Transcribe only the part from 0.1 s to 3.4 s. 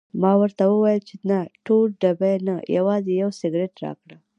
ما ورته وویل چې نه ټول ډبې نه، یوازې یو